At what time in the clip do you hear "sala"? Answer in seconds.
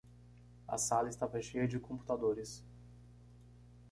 0.79-1.09